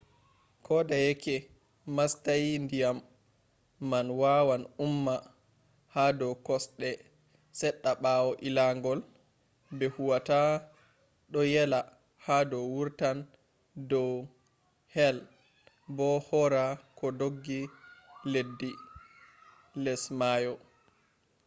kodeyeke 0.65 1.35
mastayi 1.95 2.51
diyam 2.69 2.97
man 3.89 4.07
wawan 4.21 4.63
umma 4.85 5.15
hado 5.95 6.29
kosde 6.47 6.89
sedda 7.59 7.91
bawo 8.03 8.31
illangol 8.47 8.99
be 9.77 9.85
huwata 9.95 10.39
do 11.31 11.41
yela 11.53 11.79
hado 12.25 12.59
wartan 12.75 13.17
do 13.89 14.03
he’i 14.93 15.15
bo 15.97 16.07
hora 16.27 16.65
koh 16.97 17.13
doggi 17.19 17.59
leddibars 18.33 18.85
less 19.83 20.03
mayo 20.19 20.53